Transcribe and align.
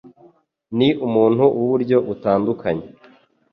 Ni 0.77 0.89
umuntu 1.05 1.43
wuburyo 1.57 1.97
butandukanye 2.07 2.85